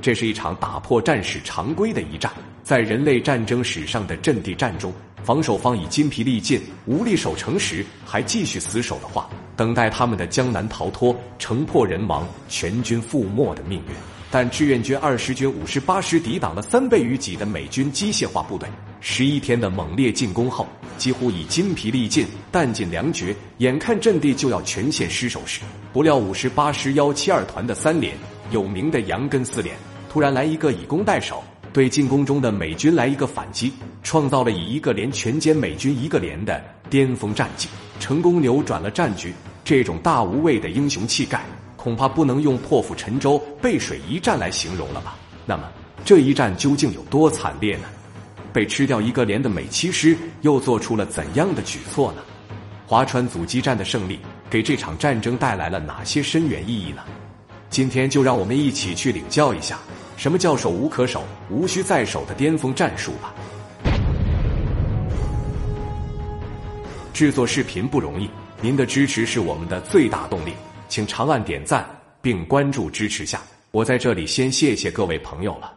[0.00, 13.94] 这是一场打破战史常规的一战，在人类战争史上的阵地战中，防守方已筋疲力尽、无力守城时，还继续死守的话，等待他们的江南逃脱、城破人亡、全军覆没的命运。
[14.30, 18.68] 但志愿军二十军五十八师抵挡了三倍于己的美军机械化部队，
[19.00, 20.66] 十一天的猛烈进攻后，
[20.98, 25.60] 几乎已筋疲力尽、弹尽粮绝，眼看阵地就要全线失守时，
[25.94, 28.14] 不料五十八师幺七二团的三连，
[28.50, 29.74] 有名的杨根四连，
[30.08, 37.68] 突然来一个以攻代守，对进攻中的美军来一个反击，创造了以一个连全歼美军一个连的巅峰战绩，
[38.00, 39.32] 成功扭转了战局。
[39.64, 41.44] 这种大无畏的英雄气概。
[41.76, 45.16] 恐怕不能用破釜沉舟、背水一战来形容了吧？
[45.46, 45.70] 那么
[46.04, 47.84] 这一战究竟有多惨烈呢？
[48.52, 52.22] 被吃掉一个连的美七师又做出了怎样的举措呢？
[52.84, 54.18] 华川阻击战的胜利
[54.50, 57.02] 给这场战争带来了哪些深远意义呢？
[57.70, 59.78] 今天就让我们一起去领教一下
[60.18, 63.32] 什么叫守无可守、无需再守的巅峰战术吧。
[67.12, 68.28] 制作视频不容易，
[68.60, 70.52] 您的支持是我们的最大动力。
[70.88, 71.88] 请长按点赞
[72.20, 75.72] 并关注支持下，我在这里先谢谢各位朋友了。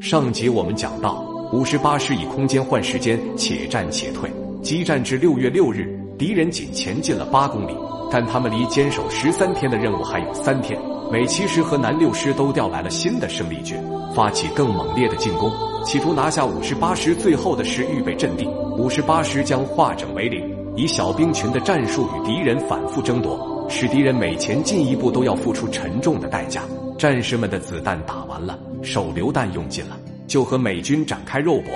[0.00, 1.20] 上集我们讲到，
[1.52, 4.32] 五十八师以空间换时间，且战且退，
[4.62, 7.76] 激战至六月六日，敌人仅前进了八公里，
[8.10, 10.80] 但他们离坚守十三天的任务还有三天。
[11.14, 13.80] 美七师和南六师都调来了新的生力军，
[14.16, 15.48] 发起更猛烈的进攻，
[15.84, 18.48] 企图拿下五十八师最后的师预备阵地。
[18.76, 23.64] 五十八师将化整为零，以小兵群的战术与敌人反复争夺。
[23.70, 26.62] 使敌人每前进一步都要付出沉重的代价。
[26.98, 31.70] 战士们的子弹打完了，手榴弹用尽了，就和美军展开肉搏。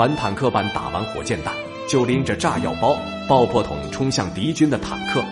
[0.00, 1.52] 反坦克班打完火箭弹，
[1.86, 2.96] 就拎着炸药包、
[3.28, 5.22] 爆破筒冲向敌军的坦克。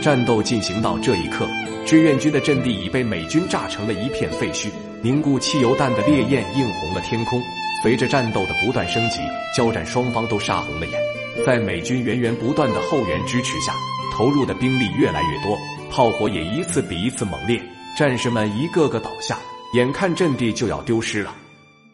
[0.00, 1.48] 战斗进行到这一刻，
[1.84, 4.68] 志愿军的阵地已被美军炸成了一片废墟，
[5.02, 7.42] 凝固汽油弹的烈焰映红了天空。
[7.86, 9.20] 随着战斗的不断升级，
[9.56, 11.00] 交战双方都杀红了眼。
[11.44, 13.72] 在美军源源不断的后援支持下，
[14.12, 15.56] 投入的兵力越来越多，
[15.88, 17.62] 炮火也一次比一次猛烈，
[17.96, 19.38] 战士们一个个倒下，
[19.74, 21.32] 眼看阵地就要丢失了。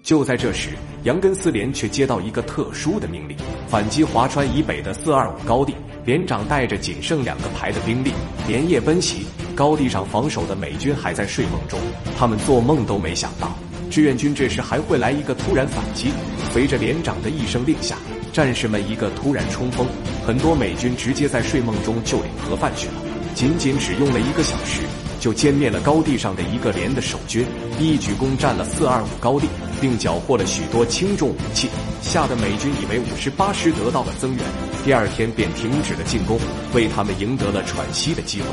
[0.03, 0.71] 就在这时，
[1.03, 3.37] 杨根四连却接到一个特殊的命令：
[3.69, 5.75] 反击华川以北的四二五高地。
[6.07, 8.13] 连长带着仅剩两个排的兵力
[8.49, 11.79] 连夜奔袭，高地上防守的美军还在睡梦中，
[12.19, 13.53] 他们做梦都没想到，
[13.93, 16.11] 志愿军这时还会来一个突然反击。
[16.53, 17.97] 随着连长的一声令下，
[18.33, 19.87] 战士们一个突然冲锋，
[20.27, 22.95] 很多美军直接在睡梦中就领盒饭去了。
[23.35, 24.81] 仅仅只用了一个小时。
[25.21, 27.47] 就歼灭了高地上的一个连的守军，
[27.79, 29.47] 一举攻占了四二五高地，
[29.81, 31.69] 并缴获了许多轻重武器，
[32.01, 34.45] 吓得美军以为五十八师得到了增援，
[34.85, 36.41] 第二天便停止了进攻，
[36.75, 38.47] 为他们赢得了喘息的机会。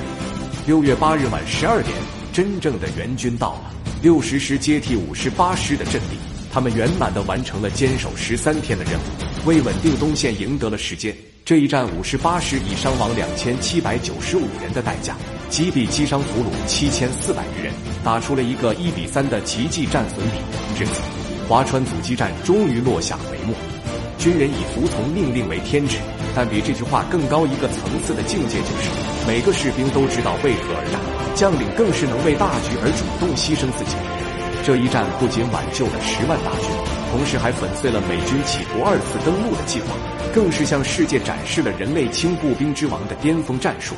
[0.67, 1.91] 六月八日晚十二点，
[2.31, 6.15] 真正的援军到了，六十师接替五十八师的阵地，
[6.53, 11.13] 他们圆满的完成了坚守十三天的任务，为稳定东线赢得了时间。
[11.43, 15.17] 这一战，五十八师以伤亡两千七百九十五人的代价。
[15.49, 20.37] 击毙击伤俘虏七千四百余人，打出了一个一比三的奇迹战损比。
[20.77, 21.01] 至此，
[21.49, 23.53] 华川阻击战终于落下帷幕。
[24.17, 25.97] 军人以服从命令为天职，
[26.35, 28.89] 但比这句话更高一个层次的境界就是，
[29.27, 30.99] 每个士兵都知道为何而战，
[31.35, 33.95] 将领更是能为大局而主动牺牲自己。
[34.63, 36.69] 这一战不仅挽救了十万大军，
[37.11, 39.95] 同时还粉碎了美军企图二次登陆的计划，
[40.33, 43.95] 更是向世界展示了人类轻步兵之王的巅峰战术。